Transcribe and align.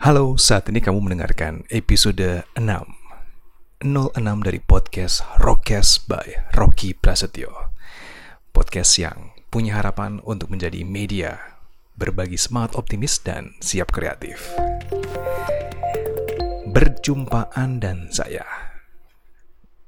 Halo, 0.00 0.40
saat 0.40 0.64
ini 0.72 0.80
kamu 0.80 1.12
mendengarkan 1.12 1.68
episode 1.68 2.48
6 2.56 2.64
06 3.84 4.16
dari 4.40 4.56
podcast 4.56 5.20
Rockcast 5.36 6.08
by 6.08 6.56
Rocky 6.56 6.96
Prasetyo. 6.96 7.68
Podcast 8.48 8.96
yang 8.96 9.36
punya 9.52 9.76
harapan 9.76 10.24
untuk 10.24 10.48
menjadi 10.48 10.88
media 10.88 11.36
Berbagi 12.00 12.40
semangat 12.40 12.80
optimis 12.80 13.20
dan 13.20 13.52
siap 13.60 13.92
kreatif. 13.92 14.56
Berjumpaan 16.64 17.84
dan 17.84 18.08
saya. 18.08 18.48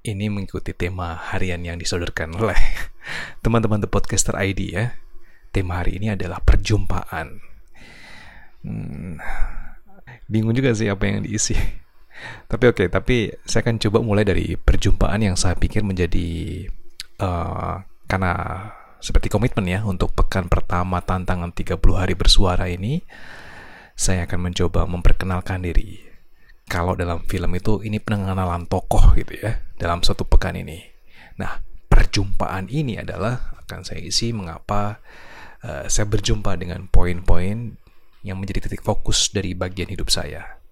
Ini 0.04 0.28
mengikuti 0.28 0.76
tema 0.76 1.16
harian 1.32 1.64
yang 1.64 1.80
disodorkan 1.80 2.36
oleh 2.36 2.60
teman-teman 3.40 3.80
The 3.80 3.88
Podcaster 3.88 4.36
ID 4.36 4.76
ya. 4.76 4.92
Tema 5.56 5.80
hari 5.80 5.96
ini 5.96 6.12
adalah 6.12 6.44
perjumpaan. 6.44 7.48
Hmm, 8.62 9.18
bingung 10.32 10.56
juga 10.56 10.72
sih 10.72 10.88
apa 10.88 11.04
yang 11.04 11.20
diisi. 11.28 11.52
tapi 12.50 12.64
oke, 12.72 12.80
okay, 12.80 12.88
tapi 12.88 13.16
saya 13.44 13.60
akan 13.68 13.76
coba 13.76 13.98
mulai 14.00 14.24
dari 14.24 14.56
perjumpaan 14.56 15.20
yang 15.20 15.36
saya 15.36 15.52
pikir 15.60 15.84
menjadi 15.84 16.64
uh, 17.20 17.84
karena 18.08 18.32
seperti 19.02 19.28
komitmen 19.28 19.66
ya 19.68 19.84
untuk 19.84 20.14
pekan 20.16 20.46
pertama 20.46 21.02
tantangan 21.02 21.50
30 21.52 21.76
hari 21.98 22.14
bersuara 22.14 22.70
ini 22.70 23.02
saya 23.98 24.24
akan 24.24 24.48
mencoba 24.48 24.88
memperkenalkan 24.88 25.60
diri. 25.60 26.00
Kalau 26.70 26.96
dalam 26.96 27.20
film 27.28 27.52
itu 27.52 27.84
ini 27.84 28.00
pengenalan 28.00 28.64
tokoh 28.64 29.12
gitu 29.18 29.36
ya 29.36 29.60
dalam 29.76 30.00
satu 30.00 30.24
pekan 30.24 30.56
ini. 30.56 30.80
Nah, 31.36 31.60
perjumpaan 31.90 32.72
ini 32.72 32.96
adalah 32.96 33.58
akan 33.66 33.84
saya 33.84 34.00
isi 34.00 34.32
mengapa 34.32 35.02
uh, 35.66 35.84
saya 35.90 36.08
berjumpa 36.08 36.56
dengan 36.56 36.88
poin-poin 36.88 37.76
yang 38.22 38.38
menjadi 38.38 38.66
titik 38.66 38.82
fokus 38.86 39.30
dari 39.34 39.54
bagian 39.54 39.90
hidup 39.90 40.10
saya. 40.10 40.62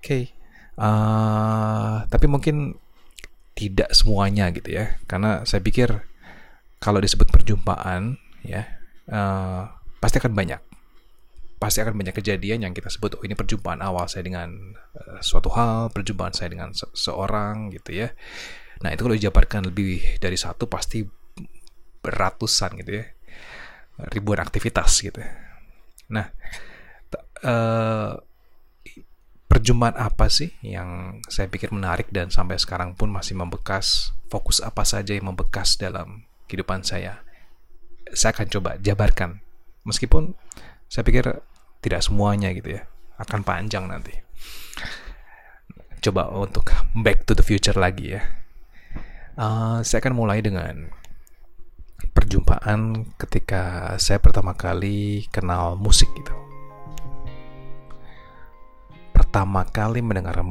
Oke, 0.00 0.04
okay. 0.04 0.24
uh, 0.76 2.04
tapi 2.12 2.28
mungkin 2.28 2.76
tidak 3.56 3.88
semuanya 3.96 4.52
gitu 4.52 4.76
ya, 4.76 5.00
karena 5.08 5.48
saya 5.48 5.64
pikir 5.64 5.88
kalau 6.76 7.00
disebut 7.00 7.32
perjumpaan 7.32 8.20
ya 8.44 8.68
uh, 9.08 9.72
pasti 9.96 10.20
akan 10.20 10.36
banyak, 10.36 10.60
pasti 11.56 11.80
akan 11.80 11.96
banyak 11.96 12.12
kejadian 12.12 12.68
yang 12.68 12.76
kita 12.76 12.92
sebut 12.92 13.16
oh 13.16 13.24
ini 13.24 13.32
perjumpaan 13.32 13.80
awal 13.80 14.04
saya 14.04 14.28
dengan 14.28 14.76
uh, 14.76 15.24
suatu 15.24 15.48
hal, 15.56 15.88
perjumpaan 15.88 16.36
saya 16.36 16.52
dengan 16.52 16.76
se 16.76 16.84
seorang 16.92 17.72
gitu 17.72 17.96
ya. 17.96 18.12
Nah 18.84 18.92
itu 18.92 19.08
kalau 19.08 19.16
dijabarkan 19.16 19.72
lebih 19.72 20.20
dari 20.20 20.36
satu 20.36 20.68
pasti 20.68 21.00
beratusan 22.04 22.76
gitu 22.84 23.00
ya, 23.00 23.04
ribuan 24.12 24.44
aktivitas 24.44 25.00
gitu. 25.00 25.24
Nah, 26.14 26.30
uh, 27.42 28.14
perjumpaan 29.50 29.94
apa 29.98 30.26
sih 30.30 30.54
yang 30.62 31.20
saya 31.26 31.46
pikir 31.46 31.70
menarik 31.70 32.10
dan 32.10 32.30
sampai 32.30 32.58
sekarang 32.58 32.94
pun 32.94 33.10
masih 33.10 33.34
membekas? 33.34 34.14
Fokus 34.30 34.58
apa 34.62 34.82
saja 34.82 35.14
yang 35.14 35.30
membekas 35.30 35.78
dalam 35.78 36.26
kehidupan 36.46 36.86
saya? 36.86 37.22
Saya 38.14 38.34
akan 38.34 38.46
coba 38.50 38.70
jabarkan. 38.78 39.42
Meskipun 39.84 40.38
saya 40.86 41.02
pikir 41.02 41.42
tidak 41.84 42.00
semuanya 42.00 42.54
gitu 42.56 42.80
ya, 42.80 42.88
akan 43.20 43.44
panjang 43.44 43.90
nanti. 43.90 44.14
Coba 46.00 46.28
untuk 46.32 46.72
back 46.96 47.28
to 47.28 47.36
the 47.36 47.44
future 47.44 47.76
lagi 47.76 48.16
ya. 48.16 48.22
Uh, 49.34 49.82
saya 49.82 49.98
akan 49.98 50.14
mulai 50.14 50.38
dengan 50.38 50.94
perjumpaan 52.14 53.10
ketika 53.18 53.94
saya 53.98 54.22
pertama 54.22 54.54
kali 54.54 55.26
kenal 55.30 55.74
musik 55.74 56.10
gitu. 56.14 56.34
Pertama 59.14 59.66
kali 59.66 60.02
mendengar 60.02 60.42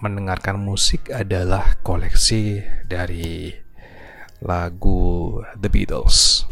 mendengarkan 0.00 0.56
musik 0.56 1.12
adalah 1.12 1.76
koleksi 1.84 2.64
dari 2.88 3.52
lagu 4.40 5.36
The 5.60 5.68
Beatles. 5.68 6.48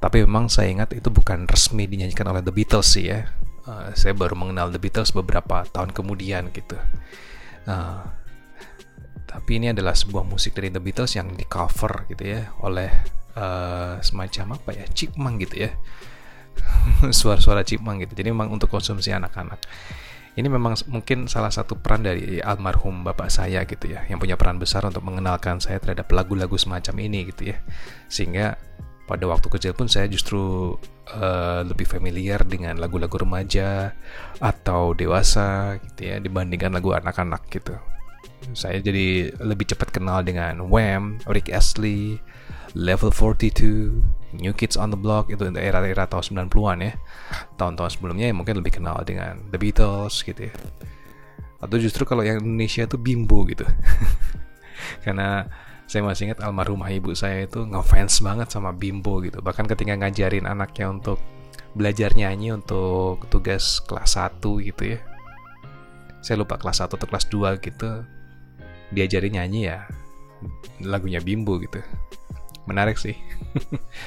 Tapi 0.00 0.24
memang 0.24 0.48
saya 0.48 0.72
ingat 0.72 0.96
itu 0.96 1.10
bukan 1.12 1.44
resmi 1.44 1.84
dinyanyikan 1.84 2.30
oleh 2.30 2.40
The 2.40 2.54
Beatles 2.54 2.88
sih 2.96 3.10
ya. 3.10 3.28
Uh, 3.66 3.92
saya 3.92 4.16
baru 4.16 4.38
mengenal 4.38 4.72
The 4.72 4.80
Beatles 4.80 5.12
beberapa 5.12 5.66
tahun 5.68 5.92
kemudian 5.92 6.48
gitu. 6.54 6.78
Uh, 7.68 8.02
tapi 9.28 9.62
ini 9.62 9.70
adalah 9.70 9.94
sebuah 9.94 10.26
musik 10.26 10.58
dari 10.58 10.74
The 10.74 10.82
Beatles 10.82 11.14
yang 11.14 11.34
di 11.38 11.46
cover 11.46 12.08
gitu 12.10 12.24
ya 12.26 12.50
oleh 12.66 13.19
uh, 13.40 13.96
semacam 14.04 14.60
apa 14.60 14.70
ya 14.76 14.84
chipmunk 14.92 15.48
gitu 15.48 15.64
ya. 15.64 15.70
Suara-suara 17.18 17.64
chipmunk 17.64 18.04
gitu. 18.04 18.12
Jadi 18.20 18.28
memang 18.28 18.52
untuk 18.52 18.68
konsumsi 18.68 19.08
anak-anak. 19.10 19.64
Ini 20.30 20.46
memang 20.46 20.78
mungkin 20.86 21.26
salah 21.26 21.50
satu 21.50 21.74
peran 21.74 22.06
dari 22.06 22.38
almarhum 22.38 23.02
bapak 23.02 23.26
saya 23.34 23.66
gitu 23.66 23.90
ya 23.90 24.06
yang 24.06 24.22
punya 24.22 24.38
peran 24.38 24.62
besar 24.62 24.86
untuk 24.86 25.02
mengenalkan 25.02 25.58
saya 25.58 25.82
terhadap 25.82 26.06
lagu-lagu 26.14 26.54
semacam 26.54 26.94
ini 27.02 27.26
gitu 27.34 27.50
ya. 27.50 27.58
Sehingga 28.06 28.54
pada 29.10 29.26
waktu 29.26 29.50
kecil 29.50 29.74
pun 29.74 29.90
saya 29.90 30.06
justru 30.06 30.78
uh, 31.10 31.60
lebih 31.66 31.82
familiar 31.82 32.46
dengan 32.46 32.78
lagu-lagu 32.78 33.18
remaja 33.18 33.90
atau 34.38 34.94
dewasa 34.94 35.82
gitu 35.82 36.14
ya 36.14 36.22
dibandingkan 36.22 36.70
lagu 36.70 36.94
anak-anak 36.94 37.42
gitu. 37.50 37.74
Saya 38.54 38.78
jadi 38.78 39.34
lebih 39.42 39.66
cepat 39.74 39.90
kenal 39.90 40.22
dengan 40.22 40.70
Wham, 40.70 41.18
Rick 41.26 41.50
Astley, 41.50 42.22
Level 42.78 43.10
42, 43.10 44.38
New 44.38 44.54
Kids 44.54 44.78
on 44.78 44.94
the 44.94 45.00
Block 45.00 45.26
itu 45.26 45.42
era-era 45.58 46.06
tahun 46.06 46.46
90-an 46.46 46.78
ya. 46.86 46.92
Tahun-tahun 47.58 47.98
sebelumnya 47.98 48.30
ya 48.30 48.34
mungkin 48.34 48.62
lebih 48.62 48.78
kenal 48.78 49.02
dengan 49.02 49.42
The 49.50 49.58
Beatles 49.58 50.22
gitu 50.22 50.46
ya. 50.46 50.54
Atau 51.58 51.82
justru 51.82 52.06
kalau 52.06 52.22
yang 52.22 52.38
Indonesia 52.38 52.86
itu 52.86 52.94
Bimbo 52.94 53.42
gitu. 53.50 53.66
Karena 55.04 55.50
saya 55.90 56.06
masih 56.06 56.30
ingat 56.30 56.46
almarhumah 56.46 56.94
ibu 56.94 57.10
saya 57.18 57.42
itu 57.42 57.66
ngefans 57.66 58.22
banget 58.22 58.54
sama 58.54 58.70
Bimbo 58.70 59.18
gitu. 59.18 59.42
Bahkan 59.42 59.66
ketika 59.66 59.98
ngajarin 59.98 60.46
anaknya 60.46 60.94
untuk 60.94 61.18
belajar 61.74 62.14
nyanyi 62.14 62.54
untuk 62.54 63.26
tugas 63.34 63.82
kelas 63.82 64.14
1 64.14 64.38
gitu 64.62 64.94
ya. 64.94 64.98
Saya 66.22 66.38
lupa 66.38 66.54
kelas 66.54 66.86
1 66.86 66.94
atau 66.94 67.06
kelas 67.10 67.26
2 67.26 67.58
gitu. 67.66 68.06
Diajarin 68.94 69.42
nyanyi 69.42 69.74
ya 69.74 69.90
lagunya 70.80 71.20
Bimbo 71.20 71.60
gitu 71.60 71.82
menarik 72.70 72.94
sih. 72.96 73.18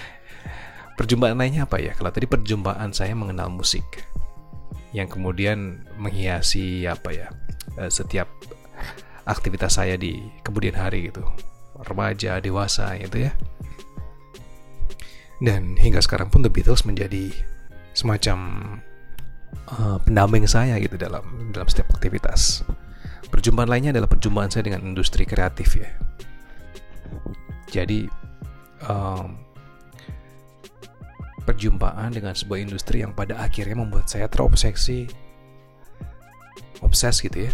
perjumpaan 0.97 1.35
lainnya 1.35 1.67
apa 1.67 1.83
ya? 1.83 1.91
Kalau 1.93 2.09
tadi 2.15 2.25
perjumpaan 2.25 2.95
saya 2.95 3.11
mengenal 3.13 3.51
musik 3.51 3.83
yang 4.93 5.09
kemudian 5.09 5.81
menghiasi 5.97 6.85
apa 6.85 7.09
ya 7.11 7.27
eh, 7.81 7.89
setiap 7.89 8.29
aktivitas 9.25 9.81
saya 9.81 9.97
di 9.97 10.21
kemudian 10.45 10.77
hari 10.77 11.09
gitu 11.09 11.25
remaja 11.83 12.37
dewasa 12.37 12.93
gitu 13.01 13.27
ya 13.27 13.33
dan 15.41 15.75
hingga 15.75 15.99
sekarang 15.99 16.29
pun 16.29 16.45
The 16.45 16.53
Beatles 16.53 16.85
menjadi 16.87 17.33
semacam 17.97 18.37
uh, 19.67 19.97
pendamping 20.05 20.45
saya 20.47 20.77
gitu 20.79 20.95
dalam 20.95 21.51
dalam 21.51 21.67
setiap 21.67 21.91
aktivitas 21.97 22.63
perjumpaan 23.33 23.67
lainnya 23.67 23.91
adalah 23.97 24.07
perjumpaan 24.07 24.53
saya 24.53 24.69
dengan 24.69 24.85
industri 24.85 25.25
kreatif 25.25 25.73
ya 25.73 25.89
jadi 27.73 28.05
um, 28.87 29.39
perjumpaan 31.43 32.15
dengan 32.15 32.31
sebuah 32.31 32.59
industri 32.63 33.03
yang 33.03 33.11
pada 33.11 33.39
akhirnya 33.39 33.75
membuat 33.75 34.07
saya 34.07 34.31
terobsesi 34.31 35.07
obses 36.79 37.19
gitu 37.19 37.47
ya 37.47 37.51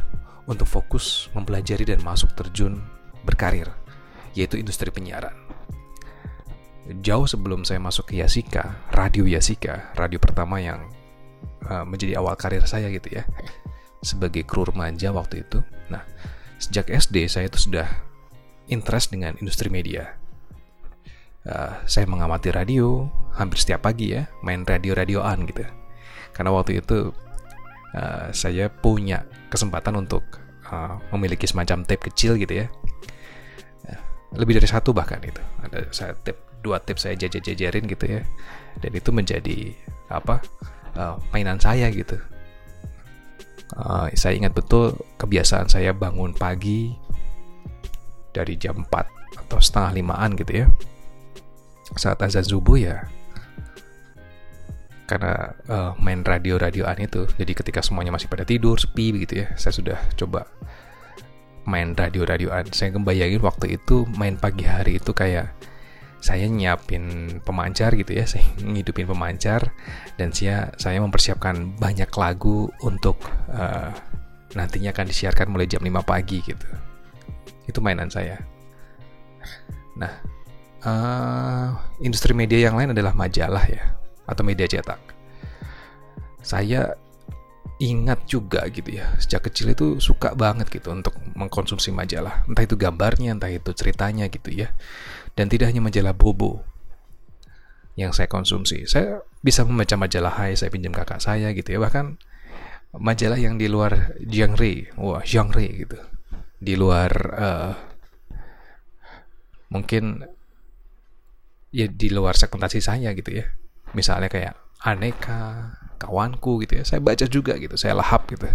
untuk 0.50 0.66
fokus 0.66 1.30
mempelajari 1.34 1.86
dan 1.86 2.02
masuk 2.02 2.34
terjun 2.34 2.82
berkarir 3.26 3.70
yaitu 4.34 4.58
industri 4.62 4.90
penyiaran. 4.94 5.34
Jauh 7.06 7.30
sebelum 7.30 7.62
saya 7.66 7.78
masuk 7.78 8.10
ke 8.10 8.18
Yasika 8.18 8.82
radio 8.90 9.26
Yasika 9.30 9.94
radio 9.94 10.18
pertama 10.18 10.58
yang 10.58 10.90
uh, 11.70 11.86
menjadi 11.86 12.18
awal 12.18 12.34
karir 12.34 12.66
saya 12.66 12.90
gitu 12.90 13.14
ya 13.14 13.26
sebagai 14.02 14.42
kru 14.46 14.66
remaja 14.66 15.14
waktu 15.14 15.46
itu. 15.46 15.62
Nah 15.94 16.02
sejak 16.58 16.90
SD 16.90 17.30
saya 17.30 17.46
itu 17.50 17.70
sudah 17.70 17.86
interest 18.70 19.14
dengan 19.14 19.38
industri 19.38 19.70
media 19.70 20.18
uh, 21.47 21.80
saya 21.88 22.09
mengamati 22.09 22.51
radio 22.51 23.07
hampir 23.38 23.62
setiap 23.62 23.88
pagi 23.88 24.12
ya 24.15 24.27
main 24.44 24.68
radio-radioan 24.68 25.47
gitu. 25.47 25.63
Karena 26.36 26.51
waktu 26.51 26.83
itu 26.83 27.13
uh, 27.95 28.27
saya 28.36 28.68
punya 28.68 29.24
kesempatan 29.47 29.95
untuk 29.95 30.24
uh, 30.68 31.00
memiliki 31.15 31.47
semacam 31.47 31.86
tape 31.88 32.12
kecil 32.12 32.36
gitu 32.36 32.65
ya. 32.65 32.68
Lebih 34.30 34.62
dari 34.62 34.69
satu 34.69 34.94
bahkan 34.94 35.18
itu. 35.25 35.41
Ada 35.65 35.89
saya 35.89 36.13
tape 36.13 36.62
dua 36.62 36.77
tape 36.77 37.01
saya 37.01 37.18
jajar-jajarin 37.18 37.89
gitu 37.89 38.06
ya. 38.06 38.21
Dan 38.77 38.91
itu 38.94 39.09
menjadi 39.09 39.74
apa 40.09 40.44
uh, 40.97 41.18
mainan 41.33 41.57
saya 41.57 41.89
gitu. 41.89 42.18
Uh, 43.74 44.09
saya 44.18 44.33
ingat 44.38 44.53
betul 44.53 44.97
kebiasaan 45.21 45.69
saya 45.69 45.94
bangun 45.94 46.33
pagi 46.33 46.89
dari 48.33 48.57
jam 48.57 48.81
4 48.81 49.45
atau 49.45 49.57
setengah 49.62 49.94
limaan 49.94 50.33
gitu 50.38 50.65
ya 50.65 50.68
saat 51.97 52.21
azan 52.21 52.45
subuh 52.45 52.77
ya 52.77 53.07
karena 55.09 55.57
uh, 55.65 55.91
main 55.97 56.21
radio-radioan 56.21 57.01
itu. 57.01 57.25
Jadi 57.33 57.57
ketika 57.57 57.81
semuanya 57.81 58.13
masih 58.13 58.30
pada 58.30 58.45
tidur, 58.45 58.77
sepi 58.77 59.09
begitu 59.09 59.41
ya, 59.41 59.57
saya 59.57 59.74
sudah 59.74 59.97
coba 60.13 60.45
main 61.65 61.97
radio-radioan. 61.97 62.69
Saya 62.69 62.94
ngebayangin 62.94 63.41
waktu 63.41 63.81
itu 63.81 64.06
main 64.13 64.38
pagi 64.38 64.69
hari 64.69 65.01
itu 65.01 65.09
kayak 65.18 65.50
saya 66.21 66.45
nyiapin 66.45 67.41
pemancar 67.41 67.97
gitu 67.97 68.13
ya, 68.13 68.30
saya 68.31 68.45
ngidupin 68.62 69.09
pemancar 69.09 69.74
dan 70.21 70.30
saya 70.30 70.69
saya 70.77 71.01
mempersiapkan 71.01 71.74
banyak 71.81 72.13
lagu 72.13 72.69
untuk 72.86 73.18
uh, 73.50 73.89
nantinya 74.53 74.94
akan 74.94 75.09
disiarkan 75.09 75.50
mulai 75.50 75.65
jam 75.65 75.81
5 75.81 76.06
pagi 76.06 76.45
gitu. 76.45 76.69
Itu 77.65 77.81
mainan 77.81 78.13
saya. 78.13 78.38
Nah, 79.97 80.38
uh, 80.84 81.76
industri 82.04 82.31
media 82.36 82.70
yang 82.70 82.76
lain 82.76 82.92
adalah 82.96 83.16
majalah 83.16 83.66
ya 83.68 83.96
atau 84.30 84.44
media 84.46 84.70
cetak. 84.70 85.02
Saya 86.40 86.96
ingat 87.80 88.28
juga 88.28 88.68
gitu 88.68 89.00
ya, 89.00 89.16
sejak 89.24 89.48
kecil 89.48 89.72
itu 89.72 89.88
suka 90.04 90.36
banget 90.36 90.68
gitu 90.68 90.92
untuk 90.92 91.16
mengkonsumsi 91.36 91.96
majalah. 91.96 92.44
Entah 92.46 92.68
itu 92.68 92.76
gambarnya, 92.76 93.31
entah 93.31 93.48
itu 93.48 93.72
ceritanya 93.72 94.28
gitu 94.28 94.52
ya. 94.52 94.76
Dan 95.31 95.48
tidak 95.48 95.72
hanya 95.72 95.80
majalah 95.80 96.12
bobo 96.12 96.60
yang 97.96 98.12
saya 98.12 98.28
konsumsi. 98.28 98.84
Saya 98.84 99.24
bisa 99.40 99.64
membaca 99.64 99.96
majalah 99.96 100.36
Hai, 100.36 100.60
saya 100.60 100.68
pinjam 100.68 100.92
kakak 100.92 101.24
saya 101.24 101.56
gitu 101.56 101.75
ya. 101.75 101.80
Bahkan 101.80 102.20
majalah 103.00 103.40
yang 103.40 103.56
di 103.56 103.72
luar 103.72 104.16
genre, 104.20 104.74
wah 105.00 105.24
genre 105.24 105.64
gitu. 105.64 106.00
Di 106.60 106.75
luar 106.75 107.12
uh, 107.40 107.72
mungkin 109.72 110.28
ya 111.69 111.86
di 111.86 112.10
luar 112.10 112.33
segmentasi 112.38 112.81
saya 112.81 113.13
gitu 113.13 113.42
ya. 113.42 113.45
Misalnya 113.94 114.30
kayak 114.30 114.54
aneka 114.86 115.74
kawanku 116.00 116.63
gitu 116.66 116.81
ya. 116.81 116.83
Saya 116.86 117.00
baca 117.04 117.25
juga 117.27 117.57
gitu 117.57 117.75
saya 117.75 117.98
lahap 117.98 118.30
gitu. 118.30 118.48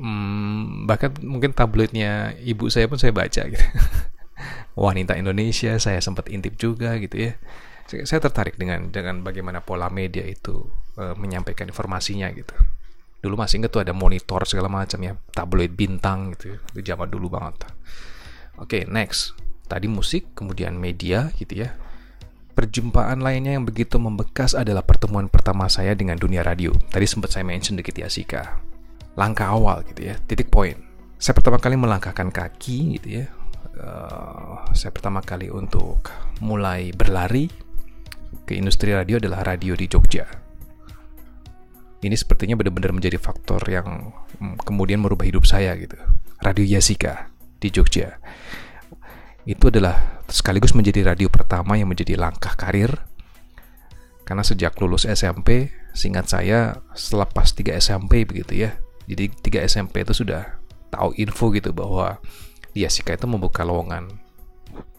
Hmm, 0.00 0.88
bahkan 0.88 1.12
mungkin 1.22 1.52
tabloidnya 1.52 2.34
ibu 2.40 2.66
saya 2.72 2.88
pun 2.90 2.98
saya 3.00 3.12
baca 3.14 3.42
gitu. 3.48 3.64
Wanita 4.78 5.18
Indonesia 5.18 5.76
saya 5.82 5.98
sempat 5.98 6.30
intip 6.30 6.56
juga 6.58 6.96
gitu 6.98 7.30
ya. 7.30 7.32
Saya 7.88 8.20
tertarik 8.20 8.60
dengan 8.60 8.92
dengan 8.92 9.24
bagaimana 9.24 9.64
pola 9.64 9.88
media 9.88 10.20
itu 10.28 10.68
uh, 11.00 11.16
menyampaikan 11.16 11.68
informasinya 11.68 12.28
gitu. 12.36 12.52
Dulu 13.18 13.34
masih 13.34 13.64
inget 13.64 13.72
tuh 13.74 13.82
ada 13.82 13.96
monitor 13.96 14.44
segala 14.44 14.68
macam 14.70 15.00
ya. 15.02 15.16
Tabloid 15.32 15.72
bintang 15.74 16.36
gitu 16.36 16.54
ya. 16.54 16.58
itu 16.74 16.80
zaman 16.94 17.08
dulu 17.08 17.32
banget. 17.32 17.66
Oke 18.58 18.82
okay, 18.82 18.82
next 18.90 19.37
tadi 19.68 19.86
musik 19.86 20.32
kemudian 20.32 20.74
media 20.74 21.28
gitu 21.36 21.62
ya 21.62 21.76
Perjumpaan 22.58 23.22
lainnya 23.22 23.54
yang 23.54 23.62
begitu 23.62 24.02
membekas 24.02 24.50
adalah 24.50 24.82
pertemuan 24.82 25.30
pertama 25.30 25.70
saya 25.70 25.94
dengan 25.94 26.18
dunia 26.18 26.42
radio. 26.42 26.74
Tadi 26.74 27.06
sempat 27.06 27.30
saya 27.30 27.46
mention 27.46 27.78
dikit 27.78 27.94
ya 27.94 28.10
Sika. 28.10 28.58
Langkah 29.14 29.54
awal 29.54 29.86
gitu 29.86 30.10
ya, 30.10 30.18
titik 30.26 30.50
poin. 30.50 30.74
Saya 31.22 31.38
pertama 31.38 31.62
kali 31.62 31.78
melangkahkan 31.78 32.34
kaki 32.34 32.98
gitu 32.98 33.22
ya. 33.22 33.30
Uh, 33.78 34.58
saya 34.74 34.90
pertama 34.90 35.22
kali 35.22 35.54
untuk 35.54 36.10
mulai 36.42 36.90
berlari 36.90 37.46
ke 38.42 38.58
industri 38.58 38.90
radio 38.90 39.22
adalah 39.22 39.46
radio 39.46 39.78
di 39.78 39.86
Jogja. 39.86 40.26
Ini 42.02 42.16
sepertinya 42.18 42.58
benar-benar 42.58 42.90
menjadi 42.90 43.22
faktor 43.22 43.62
yang 43.70 44.10
mm, 44.42 44.66
kemudian 44.66 44.98
merubah 44.98 45.30
hidup 45.30 45.46
saya 45.46 45.78
gitu. 45.78 45.94
Radio 46.42 46.66
Yasika 46.66 47.30
di 47.62 47.70
Jogja 47.70 48.18
itu 49.48 49.72
adalah 49.72 50.20
sekaligus 50.28 50.76
menjadi 50.76 51.08
radio 51.08 51.32
pertama 51.32 51.80
yang 51.80 51.88
menjadi 51.88 52.20
langkah 52.20 52.52
karir. 52.52 52.92
Karena 54.28 54.44
sejak 54.44 54.76
lulus 54.76 55.08
SMP, 55.08 55.72
singkat 55.96 56.28
saya 56.28 56.84
selepas 56.92 57.56
3 57.56 57.80
SMP 57.80 58.28
begitu 58.28 58.68
ya. 58.68 58.76
Jadi 59.08 59.32
3 59.32 59.64
SMP 59.64 60.04
itu 60.04 60.12
sudah 60.12 60.60
tahu 60.92 61.16
info 61.16 61.48
gitu 61.56 61.72
bahwa 61.72 62.20
di 62.76 62.84
Asika 62.84 63.16
itu 63.16 63.24
membuka 63.24 63.64
lowongan 63.64 64.20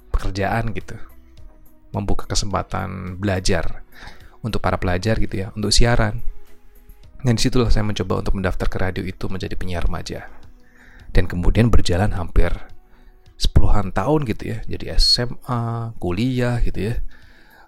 pekerjaan 0.09 0.73
gitu. 0.73 0.97
Membuka 1.93 2.25
kesempatan 2.25 3.21
belajar 3.21 3.85
untuk 4.41 4.65
para 4.65 4.81
pelajar 4.81 5.21
gitu 5.21 5.45
ya, 5.45 5.53
untuk 5.53 5.69
siaran. 5.69 6.25
Dan 7.21 7.37
di 7.37 7.41
situlah 7.45 7.69
saya 7.69 7.85
mencoba 7.85 8.25
untuk 8.25 8.33
mendaftar 8.33 8.65
ke 8.65 8.77
radio 8.81 9.05
itu 9.05 9.29
menjadi 9.29 9.53
penyiar 9.53 9.85
remaja. 9.85 10.25
Dan 11.13 11.29
kemudian 11.29 11.69
berjalan 11.69 12.17
hampir 12.17 12.49
sepuluhan 13.69 13.93
tahun 13.93 14.21
gitu 14.25 14.43
ya. 14.49 14.57
Jadi 14.65 14.85
SMA 14.97 15.93
kuliah 16.01 16.57
gitu 16.65 16.89
ya. 16.89 16.95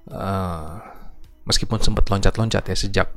Uh, 0.09 0.81
meskipun 1.45 1.77
sempat 1.77 2.09
loncat-loncat 2.09 2.65
ya 2.65 2.75
sejak 2.75 3.07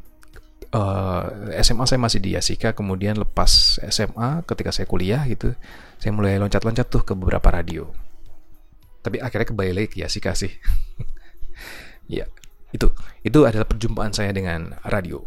uh, 0.77 1.49
eh, 1.49 1.65
SMA 1.65 1.89
saya 1.89 1.97
masih 1.97 2.21
di 2.21 2.37
Yasika 2.37 2.77
kemudian 2.77 3.17
lepas 3.17 3.81
SMA 3.89 4.45
ketika 4.45 4.69
saya 4.69 4.85
kuliah 4.85 5.25
gitu 5.25 5.57
saya 5.97 6.13
mulai 6.13 6.37
loncat-loncat 6.37 6.87
tuh 6.93 7.01
ke 7.01 7.17
beberapa 7.17 7.49
radio. 7.49 7.89
Tapi 9.01 9.21
akhirnya 9.21 9.49
kembali 9.49 9.73
lagi 9.73 9.89
ke 9.89 9.99
Yasika 10.05 10.37
sih. 10.37 10.53
Ya 12.05 12.29
itu 12.69 12.93
itu 13.25 13.49
adalah 13.49 13.65
perjumpaan 13.65 14.13
saya 14.13 14.29
dengan 14.37 14.77
radio. 14.85 15.25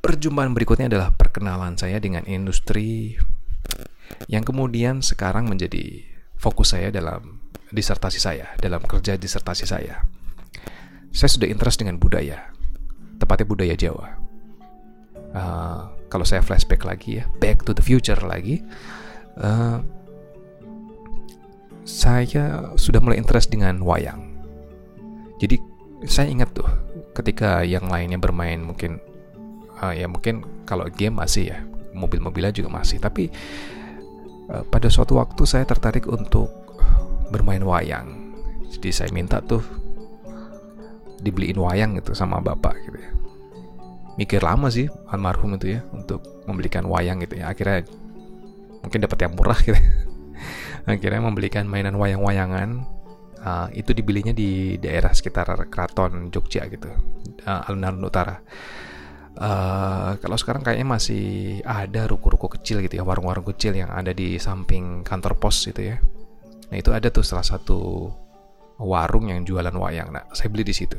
Perjumpaan 0.00 0.56
berikutnya 0.56 0.88
adalah 0.88 1.12
perkenalan 1.12 1.76
saya 1.76 2.00
dengan 2.00 2.24
industri 2.24 3.20
yang 4.32 4.40
kemudian 4.40 5.04
sekarang 5.04 5.44
menjadi 5.44 6.13
fokus 6.44 6.76
saya 6.76 6.92
dalam 6.92 7.40
disertasi 7.72 8.20
saya, 8.20 8.52
dalam 8.60 8.84
kerja 8.84 9.16
disertasi 9.16 9.64
saya. 9.64 10.04
Saya 11.08 11.30
sudah 11.32 11.48
interest 11.48 11.80
dengan 11.80 11.96
budaya, 11.96 12.52
tepatnya 13.16 13.46
budaya 13.48 13.74
Jawa. 13.74 14.20
Uh, 15.34 15.90
kalau 16.12 16.22
saya 16.22 16.44
flashback 16.44 16.84
lagi 16.84 17.18
ya, 17.18 17.24
back 17.40 17.64
to 17.64 17.72
the 17.72 17.80
future 17.80 18.18
lagi, 18.20 18.60
uh, 19.40 19.80
saya 21.88 22.68
sudah 22.76 23.00
mulai 23.00 23.16
interest 23.16 23.48
dengan 23.48 23.80
wayang. 23.80 24.36
Jadi 25.40 25.58
saya 26.04 26.28
ingat 26.28 26.52
tuh 26.52 26.68
ketika 27.16 27.64
yang 27.64 27.88
lainnya 27.88 28.20
bermain 28.20 28.60
mungkin 28.60 29.00
uh, 29.80 29.94
ya 29.94 30.04
mungkin 30.06 30.44
kalau 30.68 30.84
game 30.92 31.16
masih 31.16 31.54
ya 31.54 31.58
mobil-mobilnya 31.94 32.52
juga 32.52 32.68
masih 32.68 32.98
tapi 32.98 33.30
pada 34.46 34.88
suatu 34.92 35.16
waktu 35.16 35.42
saya 35.48 35.64
tertarik 35.64 36.04
untuk 36.04 36.52
bermain 37.32 37.62
wayang. 37.64 38.36
Jadi 38.68 38.90
saya 38.92 39.10
minta 39.14 39.40
tuh 39.40 39.64
dibeliin 41.24 41.56
wayang 41.56 41.96
gitu 41.96 42.12
sama 42.12 42.38
bapak 42.38 42.76
gitu 42.84 42.98
ya. 43.00 43.10
Mikir 44.14 44.44
lama 44.44 44.70
sih 44.70 44.86
almarhum 45.10 45.56
itu 45.58 45.78
ya 45.78 45.80
untuk 45.90 46.22
membelikan 46.44 46.84
wayang 46.86 47.24
gitu 47.24 47.40
ya. 47.40 47.50
Akhirnya 47.50 47.88
mungkin 48.84 49.00
dapat 49.00 49.18
yang 49.24 49.32
murah 49.34 49.58
gitu. 49.64 49.78
Akhirnya 50.90 51.20
membelikan 51.24 51.64
mainan 51.64 51.96
wayang-wayangan. 51.96 52.84
Uh, 53.44 53.68
itu 53.76 53.92
dibelinya 53.92 54.32
di 54.32 54.80
daerah 54.80 55.12
sekitar 55.12 55.44
Keraton 55.68 56.32
Jogja 56.32 56.64
gitu, 56.64 56.88
uh, 57.44 57.68
alun-alun 57.68 58.08
utara 58.08 58.40
Uh, 59.34 60.14
kalau 60.22 60.38
sekarang 60.38 60.62
kayaknya 60.62 60.86
masih 60.86 61.58
ada 61.66 62.06
ruko-ruko 62.06 62.46
kecil 62.54 62.78
gitu 62.86 63.02
ya, 63.02 63.02
warung-warung 63.02 63.42
kecil 63.50 63.74
yang 63.74 63.90
ada 63.90 64.14
di 64.14 64.38
samping 64.38 65.02
kantor 65.02 65.34
pos 65.42 65.66
gitu 65.66 65.82
ya. 65.82 65.98
Nah 66.70 66.76
itu 66.78 66.94
ada 66.94 67.10
tuh 67.10 67.26
salah 67.26 67.42
satu 67.42 68.10
warung 68.78 69.34
yang 69.34 69.42
jualan 69.42 69.74
wayang. 69.74 70.14
Nah 70.14 70.30
saya 70.30 70.54
beli 70.54 70.62
di 70.62 70.74
situ. 70.74 70.94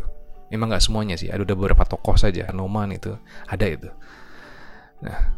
Memang 0.52 0.68
nggak 0.68 0.84
semuanya 0.84 1.16
sih, 1.16 1.32
ada 1.32 1.48
beberapa 1.48 1.88
tokoh 1.88 2.20
saja, 2.20 2.52
Noman 2.52 2.92
itu 2.92 3.16
ada 3.48 3.66
itu. 3.72 3.88
Nah 5.00 5.32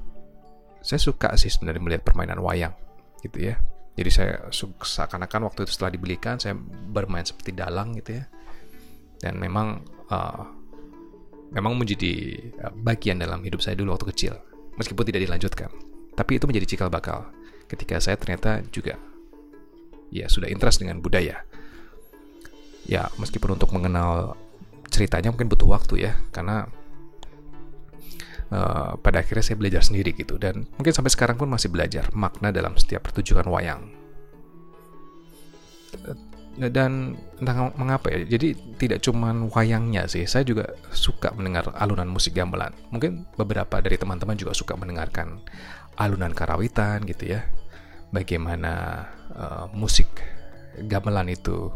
saya 0.82 0.98
suka 0.98 1.38
sih 1.38 1.54
sebenarnya 1.54 1.82
melihat 1.86 2.02
permainan 2.02 2.42
wayang 2.42 2.74
gitu 3.22 3.54
ya. 3.54 3.62
Jadi 3.94 4.10
saya 4.10 4.34
seakan-akan 4.82 5.54
waktu 5.54 5.70
itu 5.70 5.72
setelah 5.74 5.94
dibelikan 5.94 6.42
saya 6.42 6.58
bermain 6.90 7.26
seperti 7.26 7.54
dalang 7.54 7.94
gitu 7.94 8.18
ya. 8.18 8.26
Dan 9.22 9.38
memang 9.38 9.86
uh, 10.10 10.57
memang 11.52 11.78
menjadi 11.78 12.14
eh, 12.40 12.74
bagian 12.74 13.22
dalam 13.22 13.44
hidup 13.44 13.64
saya 13.64 13.78
dulu 13.78 13.96
waktu 13.96 14.08
kecil, 14.16 14.34
meskipun 14.76 15.04
tidak 15.08 15.28
dilanjutkan. 15.28 15.70
Tapi 16.18 16.42
itu 16.42 16.46
menjadi 16.50 16.66
cikal 16.66 16.90
bakal 16.90 17.30
ketika 17.68 18.00
saya 18.00 18.16
ternyata 18.18 18.64
juga 18.72 18.96
ya 20.10 20.26
sudah 20.32 20.48
interest 20.48 20.82
dengan 20.82 21.04
budaya. 21.04 21.44
Ya, 22.88 23.12
meskipun 23.20 23.60
untuk 23.60 23.76
mengenal 23.76 24.40
ceritanya 24.88 25.36
mungkin 25.36 25.52
butuh 25.52 25.68
waktu 25.68 26.08
ya, 26.08 26.16
karena 26.32 26.72
uh, 28.52 28.96
pada 29.00 29.20
akhirnya 29.24 29.44
saya 29.44 29.60
belajar 29.60 29.84
sendiri 29.84 30.16
gitu 30.16 30.40
dan 30.40 30.68
mungkin 30.80 30.94
sampai 30.96 31.12
sekarang 31.12 31.36
pun 31.36 31.52
masih 31.52 31.68
belajar 31.72 32.08
makna 32.16 32.52
dalam 32.56 32.76
setiap 32.80 33.04
pertunjukan 33.08 33.48
wayang 33.52 33.92
dan 36.58 37.14
entah 37.38 37.70
mengapa 37.78 38.10
ya 38.10 38.26
jadi 38.26 38.58
tidak 38.82 39.06
cuman 39.06 39.54
wayangnya 39.54 40.10
sih 40.10 40.26
saya 40.26 40.42
juga 40.42 40.74
suka 40.90 41.30
mendengar 41.38 41.70
alunan 41.78 42.10
musik 42.10 42.34
gamelan. 42.34 42.74
Mungkin 42.90 43.30
beberapa 43.38 43.78
dari 43.78 43.94
teman-teman 44.02 44.34
juga 44.34 44.58
suka 44.58 44.74
mendengarkan 44.74 45.38
alunan 46.02 46.34
karawitan 46.34 47.06
gitu 47.06 47.38
ya. 47.38 47.46
Bagaimana 48.10 49.06
uh, 49.38 49.66
musik 49.70 50.10
gamelan 50.90 51.30
itu 51.30 51.70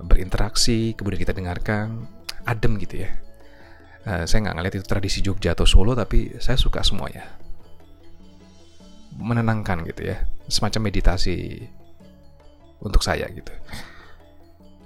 berinteraksi 0.00 0.96
kemudian 0.96 1.20
kita 1.20 1.36
dengarkan 1.36 2.08
adem 2.48 2.80
gitu 2.80 3.04
ya. 3.04 3.12
Uh, 4.08 4.24
saya 4.24 4.48
nggak 4.48 4.56
ngeliat 4.56 4.74
itu 4.80 4.86
tradisi 4.88 5.20
Jogja 5.20 5.52
atau 5.52 5.68
Solo 5.68 5.92
tapi 5.92 6.40
saya 6.40 6.56
suka 6.56 6.80
semuanya. 6.80 7.36
Menenangkan 9.20 9.84
gitu 9.84 10.08
ya. 10.08 10.24
Semacam 10.48 10.88
meditasi 10.88 11.68
untuk 12.80 13.02
saya 13.04 13.28
gitu. 13.30 13.52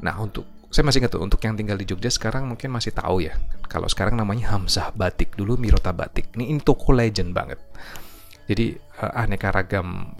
Nah 0.02 0.14
untuk 0.18 0.46
saya 0.68 0.84
masih 0.84 1.00
ingat 1.00 1.16
tuh 1.16 1.24
untuk 1.24 1.40
yang 1.40 1.56
tinggal 1.56 1.80
di 1.80 1.88
Jogja 1.88 2.12
sekarang 2.12 2.44
mungkin 2.44 2.68
masih 2.68 2.92
tahu 2.92 3.24
ya. 3.24 3.32
Kalau 3.72 3.88
sekarang 3.88 4.20
namanya 4.20 4.52
Hamzah 4.52 4.92
Batik 4.92 5.32
dulu 5.32 5.56
Mirota 5.56 5.96
Batik. 5.96 6.36
Ini, 6.36 6.52
ini 6.52 6.60
toko 6.60 6.92
legend 6.92 7.32
banget. 7.32 7.56
Jadi 8.48 8.76
uh, 9.00 9.12
aneka 9.16 9.48
ragam 9.48 10.12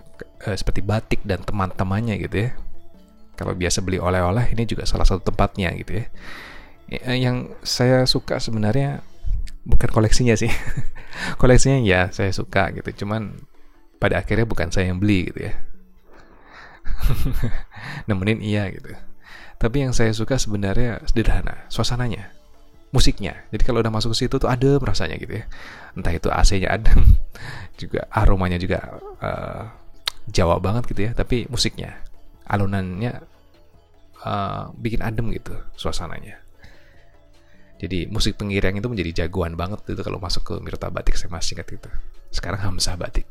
uh, 0.49 0.57
seperti 0.57 0.81
batik 0.81 1.21
dan 1.25 1.45
teman-temannya 1.45 2.17
gitu 2.25 2.49
ya. 2.49 2.51
Kalau 3.37 3.53
biasa 3.53 3.85
beli 3.85 4.01
oleh-oleh 4.01 4.51
ini 4.57 4.65
juga 4.65 4.89
salah 4.89 5.05
satu 5.05 5.21
tempatnya 5.21 5.73
gitu 5.77 6.01
ya. 6.01 6.05
Yang 7.13 7.53
saya 7.61 8.09
suka 8.09 8.41
sebenarnya 8.41 9.05
bukan 9.69 9.93
koleksinya 9.93 10.33
sih. 10.33 10.49
Koleksinya 11.41 11.85
ya 11.85 12.09
saya 12.09 12.33
suka 12.33 12.73
gitu. 12.73 13.05
Cuman 13.05 13.37
pada 14.01 14.25
akhirnya 14.25 14.49
bukan 14.49 14.73
saya 14.73 14.89
yang 14.89 14.99
beli 15.03 15.29
gitu 15.29 15.53
ya 15.53 15.68
nemenin 18.09 18.40
iya 18.43 18.69
gitu 18.73 18.93
tapi 19.59 19.83
yang 19.83 19.93
saya 19.95 20.14
suka 20.14 20.38
sebenarnya 20.38 21.02
sederhana 21.07 21.67
suasananya 21.71 22.31
musiknya 22.95 23.37
jadi 23.52 23.62
kalau 23.69 23.85
udah 23.85 23.93
masuk 23.93 24.17
ke 24.17 24.25
situ 24.25 24.40
tuh 24.40 24.49
ada 24.49 24.81
rasanya 24.81 25.21
gitu 25.21 25.43
ya 25.43 25.45
entah 25.93 26.12
itu 26.14 26.28
AC-nya 26.33 26.73
adem 26.73 27.05
juga 27.81 28.09
aromanya 28.09 28.57
juga 28.57 28.99
uh, 29.21 29.64
Jawa 30.28 30.61
banget 30.61 30.85
gitu 30.93 31.00
ya 31.09 31.12
tapi 31.17 31.49
musiknya 31.49 32.00
alunannya 32.49 33.25
uh, 34.25 34.73
bikin 34.76 35.05
adem 35.05 35.33
gitu 35.37 35.52
suasananya 35.76 36.49
jadi 37.78 38.11
musik 38.11 38.35
pengiring 38.35 38.83
itu 38.83 38.88
menjadi 38.90 39.11
jagoan 39.25 39.55
banget 39.55 39.87
itu 39.87 40.02
kalau 40.02 40.19
masuk 40.19 40.43
ke 40.43 40.55
Mirta 40.59 40.90
Batik 40.90 41.14
saya 41.14 41.31
masih 41.31 41.55
ingat 41.55 41.71
itu. 41.71 41.90
Sekarang 42.35 42.59
Hamzah 42.59 42.99
Batik. 42.99 43.25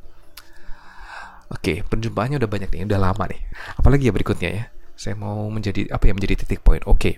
Oke, 1.47 1.83
perjumpaannya 1.87 2.37
udah 2.39 2.49
banyak 2.51 2.69
nih, 2.71 2.83
udah 2.87 2.99
lama 2.99 3.23
nih. 3.31 3.41
Apalagi 3.79 4.11
ya 4.11 4.13
berikutnya 4.13 4.49
ya. 4.51 4.63
Saya 4.97 5.15
mau 5.15 5.47
menjadi 5.47 5.87
apa 5.93 6.09
ya 6.09 6.13
menjadi 6.17 6.43
titik 6.43 6.65
poin. 6.65 6.83
Oke. 6.83 7.15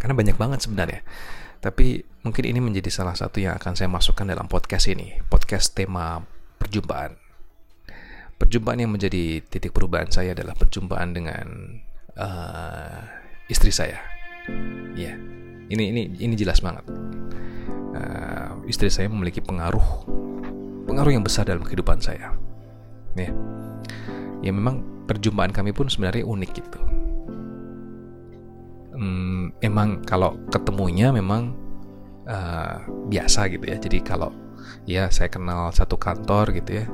Karena 0.00 0.14
banyak 0.16 0.36
banget 0.36 0.66
sebenarnya. 0.66 1.00
Tapi 1.62 2.02
mungkin 2.26 2.44
ini 2.44 2.60
menjadi 2.60 2.90
salah 2.92 3.16
satu 3.16 3.40
yang 3.40 3.56
akan 3.56 3.72
saya 3.78 3.88
masukkan 3.88 4.26
dalam 4.26 4.50
podcast 4.50 4.90
ini, 4.90 5.22
podcast 5.30 5.72
tema 5.72 6.20
perjumpaan. 6.60 7.16
Perjumpaan 8.36 8.82
yang 8.82 8.92
menjadi 8.92 9.40
titik 9.46 9.72
perubahan 9.72 10.10
saya 10.10 10.34
adalah 10.36 10.52
perjumpaan 10.58 11.14
dengan 11.14 11.46
uh, 12.18 13.00
istri 13.48 13.70
saya. 13.70 14.02
Ya. 14.92 15.14
Yeah 15.14 15.34
ini 15.70 15.84
ini 15.92 16.02
ini 16.20 16.34
jelas 16.36 16.60
banget. 16.60 16.84
Uh, 17.94 18.66
istri 18.66 18.90
saya 18.90 19.06
memiliki 19.06 19.38
pengaruh 19.38 20.04
pengaruh 20.84 21.12
yang 21.14 21.24
besar 21.24 21.48
dalam 21.48 21.64
kehidupan 21.64 22.02
saya. 22.02 22.34
Ya, 23.14 23.30
ya 24.42 24.50
memang 24.50 25.06
perjumpaan 25.06 25.52
kami 25.54 25.70
pun 25.70 25.86
sebenarnya 25.86 26.26
unik 26.26 26.50
gitu. 26.54 26.80
Hmm, 28.94 29.50
emang 29.58 30.06
kalau 30.06 30.38
ketemunya 30.50 31.10
memang 31.10 31.54
uh, 32.26 32.84
biasa 33.10 33.50
gitu 33.50 33.64
ya. 33.66 33.76
Jadi 33.78 33.98
kalau 34.02 34.30
ya 34.86 35.10
saya 35.10 35.30
kenal 35.30 35.70
satu 35.74 35.98
kantor 35.98 36.54
gitu 36.54 36.82
ya, 36.82 36.86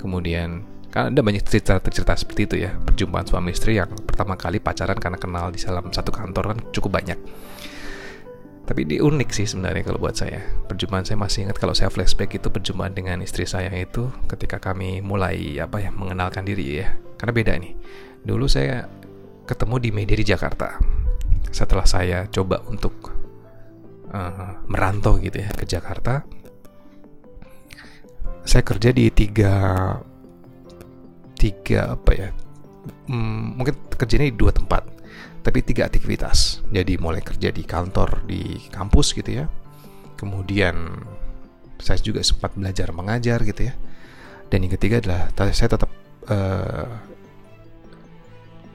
kemudian 0.00 0.72
kan 0.92 1.08
ada 1.08 1.24
banyak 1.24 1.40
cerita-cerita 1.40 2.12
seperti 2.12 2.40
itu 2.44 2.56
ya 2.68 2.76
perjumpaan 2.76 3.24
suami 3.24 3.56
istri 3.56 3.80
yang 3.80 3.88
pertama 4.04 4.36
kali 4.36 4.60
pacaran 4.60 5.00
karena 5.00 5.16
kenal 5.16 5.48
di 5.48 5.56
dalam 5.56 5.88
satu 5.88 6.12
kantor 6.12 6.52
kan 6.52 6.58
cukup 6.68 7.00
banyak 7.00 7.16
tapi 8.62 8.86
ini 8.86 9.02
unik 9.02 9.30
sih 9.34 9.46
sebenarnya 9.46 9.82
kalau 9.82 9.98
buat 9.98 10.14
saya. 10.14 10.38
Perjumpaan 10.70 11.02
saya 11.02 11.18
masih 11.18 11.50
ingat 11.50 11.58
kalau 11.58 11.74
saya 11.74 11.90
flashback 11.90 12.38
itu 12.38 12.46
perjumpaan 12.46 12.94
dengan 12.94 13.18
istri 13.18 13.42
saya 13.42 13.74
itu 13.74 14.06
ketika 14.30 14.62
kami 14.62 15.02
mulai 15.02 15.58
apa 15.58 15.82
ya 15.82 15.90
mengenalkan 15.90 16.46
diri 16.46 16.78
ya. 16.78 16.94
Karena 17.18 17.32
beda 17.34 17.52
nih. 17.58 17.74
Dulu 18.22 18.46
saya 18.46 18.86
ketemu 19.50 19.74
di 19.82 19.90
media 19.90 20.14
di 20.14 20.26
Jakarta. 20.26 20.78
Setelah 21.50 21.82
saya 21.90 22.30
coba 22.30 22.62
untuk 22.70 23.10
uh, 24.14 24.62
merantau 24.70 25.18
gitu 25.18 25.42
ya 25.42 25.50
ke 25.50 25.66
Jakarta, 25.66 26.22
saya 28.46 28.62
kerja 28.62 28.94
di 28.94 29.10
tiga 29.10 29.54
tiga 31.34 31.98
apa 31.98 32.10
ya? 32.14 32.30
Hmm, 33.10 33.58
mungkin 33.58 33.74
kerjanya 33.98 34.30
di 34.30 34.38
dua 34.38 34.54
tempat 34.54 35.01
tapi 35.42 35.58
tiga 35.66 35.90
aktivitas. 35.90 36.62
Jadi 36.70 36.96
mulai 36.96 37.20
kerja 37.20 37.50
di 37.50 37.66
kantor 37.66 38.22
di 38.24 38.70
kampus 38.70 39.12
gitu 39.12 39.42
ya. 39.42 39.46
Kemudian 40.14 41.02
saya 41.82 41.98
juga 41.98 42.22
sempat 42.22 42.54
belajar 42.54 42.94
mengajar 42.94 43.42
gitu 43.42 43.66
ya. 43.66 43.74
Dan 44.46 44.66
yang 44.66 44.72
ketiga 44.78 45.02
adalah 45.02 45.50
saya 45.50 45.68
tetap 45.74 45.90
uh, 46.30 46.88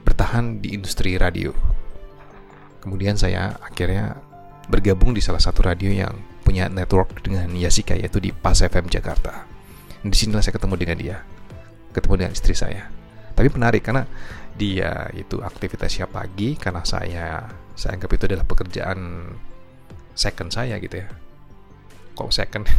bertahan 0.04 0.60
di 0.60 0.76
industri 0.76 1.16
radio. 1.16 1.56
Kemudian 2.84 3.16
saya 3.16 3.56
akhirnya 3.64 4.20
bergabung 4.68 5.16
di 5.16 5.24
salah 5.24 5.40
satu 5.40 5.64
radio 5.64 5.88
yang 5.88 6.12
punya 6.44 6.68
network 6.68 7.24
dengan 7.24 7.48
Yasika 7.56 7.96
yaitu 7.96 8.20
di 8.20 8.30
Pas 8.30 8.60
FM 8.60 8.92
Jakarta. 8.92 9.48
Dan 10.04 10.12
di 10.12 10.16
sinilah 10.16 10.44
saya 10.44 10.54
ketemu 10.54 10.74
dengan 10.76 10.96
dia, 11.00 11.16
ketemu 11.96 12.14
dengan 12.20 12.32
istri 12.36 12.52
saya. 12.52 12.97
Tapi 13.38 13.54
menarik 13.54 13.86
karena 13.86 14.02
dia 14.58 15.06
itu 15.14 15.38
aktivitasnya 15.38 16.10
pagi 16.10 16.58
karena 16.58 16.82
saya 16.82 17.46
saya 17.78 17.94
anggap 17.94 18.10
itu 18.18 18.26
adalah 18.26 18.42
pekerjaan 18.42 19.30
second 20.18 20.50
saya 20.50 20.82
gitu 20.82 20.98
ya. 20.98 21.08
Kok 22.18 22.34
second? 22.34 22.66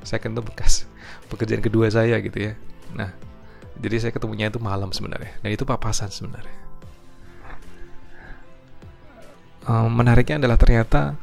Second 0.00 0.32
tuh 0.32 0.40
bekas 0.40 0.88
pekerjaan 1.28 1.60
kedua 1.60 1.90
saya 1.90 2.16
gitu 2.22 2.38
ya. 2.40 2.52
Nah 2.94 3.10
jadi 3.76 4.06
saya 4.06 4.12
ketemunya 4.14 4.48
itu 4.48 4.62
malam 4.62 4.94
sebenarnya. 4.94 5.34
Dan 5.42 5.50
itu 5.50 5.66
papasan 5.66 6.08
sebenarnya. 6.14 6.56
Um, 9.68 9.92
menariknya 9.92 10.40
adalah 10.40 10.56
ternyata 10.56 11.18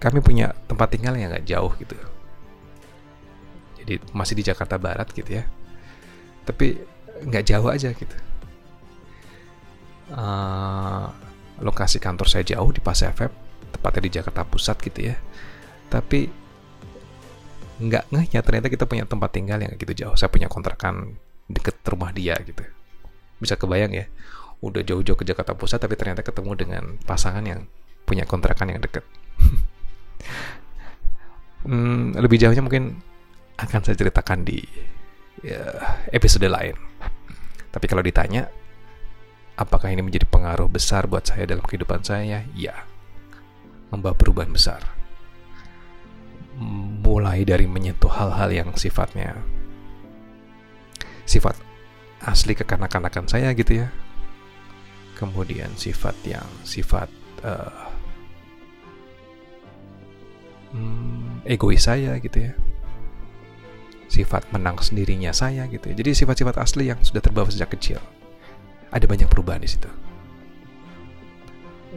kami 0.00 0.24
punya 0.24 0.56
tempat 0.64 0.96
tinggal 0.96 1.12
yang 1.12 1.28
nggak 1.28 1.44
jauh 1.44 1.76
gitu 1.76 1.92
jadi 3.90 3.98
masih 4.14 4.38
di 4.38 4.46
Jakarta 4.46 4.78
Barat 4.78 5.10
gitu 5.10 5.26
ya. 5.26 5.42
Tapi 6.46 6.78
nggak 7.26 7.44
jauh 7.50 7.66
aja 7.66 7.90
gitu. 7.90 8.16
Uh, 10.10 11.10
lokasi 11.58 11.98
kantor 11.98 12.26
saya 12.30 12.46
jauh 12.46 12.70
di 12.70 12.78
Pas 12.78 12.98
FM 12.98 13.30
tepatnya 13.74 14.02
di 14.06 14.10
Jakarta 14.14 14.46
Pusat 14.46 14.76
gitu 14.86 15.00
ya. 15.10 15.18
Tapi 15.90 16.30
nggak 17.80 18.14
ngehnya 18.14 18.40
ternyata 18.46 18.68
kita 18.70 18.86
punya 18.86 19.02
tempat 19.10 19.34
tinggal 19.34 19.58
yang 19.58 19.74
gitu 19.74 19.90
jauh. 20.06 20.14
Saya 20.14 20.30
punya 20.30 20.46
kontrakan 20.46 21.18
deket 21.50 21.82
rumah 21.82 22.14
dia 22.14 22.38
gitu. 22.46 22.62
Bisa 23.42 23.58
kebayang 23.58 23.90
ya 23.90 24.06
udah 24.60 24.84
jauh-jauh 24.86 25.18
ke 25.18 25.24
Jakarta 25.26 25.56
Pusat 25.56 25.88
tapi 25.90 25.96
ternyata 25.96 26.22
ketemu 26.22 26.52
dengan 26.54 26.84
pasangan 27.08 27.42
yang 27.42 27.66
punya 28.06 28.22
kontrakan 28.22 28.76
yang 28.76 28.80
deket. 28.80 29.02
Hmm, 31.60 32.16
lebih 32.16 32.40
jauhnya 32.40 32.64
mungkin 32.64 33.04
akan 33.60 33.80
saya 33.84 33.96
ceritakan 33.96 34.44
di 34.44 34.60
ya, 35.44 35.60
episode 36.12 36.48
lain. 36.48 36.76
Tapi 37.70 37.86
kalau 37.86 38.02
ditanya, 38.02 38.48
apakah 39.54 39.92
ini 39.92 40.02
menjadi 40.02 40.26
pengaruh 40.26 40.66
besar 40.66 41.06
buat 41.06 41.28
saya 41.28 41.46
dalam 41.46 41.62
kehidupan 41.62 42.02
saya? 42.02 42.42
Ya, 42.56 42.88
membawa 43.92 44.16
perubahan 44.16 44.50
besar. 44.50 44.82
Mulai 47.00 47.46
dari 47.46 47.64
menyentuh 47.64 48.10
hal-hal 48.10 48.50
yang 48.52 48.70
sifatnya 48.76 49.38
sifat 51.24 51.54
asli 52.26 52.58
kekanak-kanakan 52.58 53.30
saya 53.30 53.54
gitu 53.54 53.86
ya. 53.86 53.88
Kemudian 55.14 55.72
sifat 55.76 56.16
yang 56.26 56.48
sifat 56.64 57.06
uh, 57.44 57.86
egois 61.44 61.82
saya 61.82 62.16
gitu 62.22 62.50
ya 62.50 62.52
sifat 64.10 64.50
menang 64.50 64.74
sendirinya 64.82 65.30
saya 65.30 65.70
gitu 65.70 65.94
ya. 65.94 65.94
Jadi 65.94 66.10
sifat-sifat 66.18 66.58
asli 66.58 66.90
yang 66.90 66.98
sudah 66.98 67.22
terbawa 67.22 67.46
sejak 67.46 67.70
kecil. 67.70 68.02
Ada 68.90 69.06
banyak 69.06 69.30
perubahan 69.30 69.62
di 69.62 69.70
situ. 69.70 69.86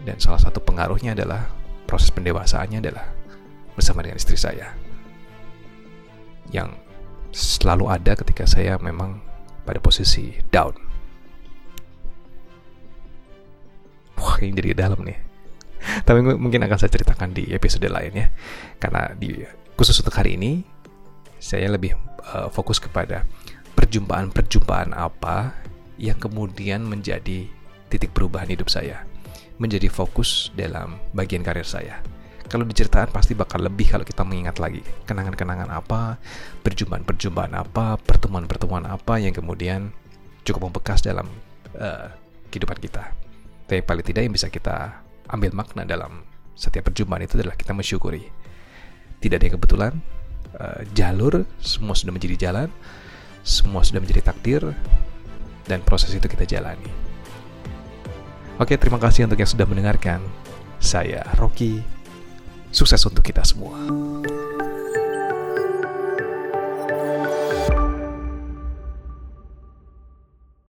Dan 0.05 0.21
salah 0.21 0.37
satu 0.37 0.61
pengaruhnya 0.61 1.17
adalah 1.17 1.49
proses 1.89 2.13
pendewasaannya 2.13 2.85
adalah 2.85 3.09
bersama 3.73 4.05
dengan 4.05 4.21
istri 4.21 4.37
saya. 4.37 4.77
Yang 6.53 6.77
selalu 7.33 7.89
ada 7.89 8.13
ketika 8.13 8.45
saya 8.45 8.77
memang 8.77 9.17
pada 9.65 9.81
posisi 9.81 10.37
down. 10.53 10.77
Wah, 14.21 14.37
ini 14.37 14.53
jadi 14.53 14.77
dalam 14.77 15.01
nih. 15.01 15.17
Tapi 16.05 16.19
mungkin 16.37 16.61
akan 16.61 16.77
saya 16.77 16.93
ceritakan 16.93 17.33
di 17.33 17.49
episode 17.49 17.89
lain 17.89 18.13
ya. 18.13 18.27
Karena 18.77 19.09
di 19.17 19.41
khusus 19.73 19.97
untuk 19.97 20.13
hari 20.13 20.37
ini 20.37 20.72
saya 21.43 21.67
lebih 21.67 21.91
uh, 22.31 22.47
fokus 22.47 22.79
kepada 22.79 23.27
perjumpaan-perjumpaan 23.75 24.95
apa 24.95 25.51
yang 25.99 26.15
kemudian 26.15 26.87
menjadi 26.87 27.51
titik 27.91 28.15
perubahan 28.15 28.47
hidup 28.47 28.71
saya. 28.71 29.03
menjadi 29.61 29.85
fokus 29.85 30.49
dalam 30.57 30.97
bagian 31.13 31.45
karir 31.45 31.63
saya. 31.63 32.01
Kalau 32.49 32.65
diceritaan 32.65 33.13
pasti 33.13 33.37
bakal 33.37 33.61
lebih 33.61 33.85
kalau 33.85 34.01
kita 34.01 34.25
mengingat 34.25 34.57
lagi 34.57 34.81
kenangan-kenangan 35.05 35.69
apa, 35.69 36.17
perjumpaan-perjumpaan 36.65 37.53
apa, 37.53 38.01
pertemuan-pertemuan 38.01 38.89
apa 38.89 39.21
yang 39.21 39.29
kemudian 39.33 39.93
cukup 40.41 40.69
membekas 40.69 41.05
dalam 41.05 41.29
uh, 41.77 42.09
kehidupan 42.49 42.77
kita. 42.81 43.13
Tapi 43.69 43.81
paling 43.85 44.05
tidak 44.05 44.21
yang 44.25 44.33
bisa 44.33 44.49
kita 44.49 45.05
ambil 45.29 45.53
makna 45.53 45.85
dalam 45.85 46.25
setiap 46.57 46.89
perjumpaan 46.89 47.25
itu 47.25 47.37
adalah 47.37 47.57
kita 47.57 47.73
mensyukuri. 47.73 48.25
Tidak 49.21 49.37
ada 49.37 49.45
yang 49.47 49.55
kebetulan, 49.57 49.93
uh, 50.57 50.81
jalur 50.93 51.47
semua 51.59 51.95
sudah 51.97 52.13
menjadi 52.13 52.49
jalan, 52.49 52.69
semua 53.43 53.83
sudah 53.83 53.99
menjadi 54.03 54.21
takdir, 54.23 54.61
dan 55.67 55.79
proses 55.83 56.11
itu 56.13 56.25
kita 56.27 56.43
jalani. 56.47 56.89
Oke, 58.61 58.77
terima 58.77 59.01
kasih 59.01 59.25
untuk 59.25 59.41
yang 59.41 59.49
sudah 59.49 59.65
mendengarkan. 59.65 60.21
Saya 60.77 61.25
Rocky. 61.41 61.81
Sukses 62.73 63.01
untuk 63.05 63.25
kita 63.25 63.41
semua. 63.45 63.77